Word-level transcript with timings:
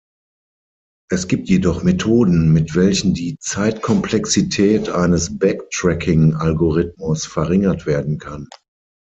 Es 1.11 1.27
gibt 1.27 1.47
jedoch 1.47 1.83
Methoden, 1.83 2.51
mit 2.51 2.73
welchen 2.73 3.13
die 3.13 3.37
Zeitkomplexität 3.39 4.89
eines 4.89 5.37
Backtracking-Algorithmus 5.37 7.27
verringert 7.27 7.85
werden 7.85 8.17
kann. 8.17 8.47